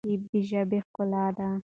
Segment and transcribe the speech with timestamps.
[0.03, 1.49] ترکیب د ژبي ښکلا ده.